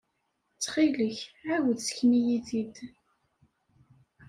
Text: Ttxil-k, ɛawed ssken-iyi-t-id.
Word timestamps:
Ttxil-k, 0.53 1.19
ɛawed 1.49 1.79
ssken-iyi-t-id. 1.87 2.75